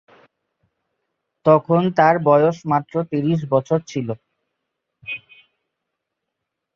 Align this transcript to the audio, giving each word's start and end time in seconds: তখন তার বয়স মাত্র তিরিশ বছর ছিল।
তখন 1.45 1.81
তার 1.97 2.15
বয়স 2.27 2.57
মাত্র 2.71 2.93
তিরিশ 3.11 3.39
বছর 3.53 3.79
ছিল। 3.87 4.07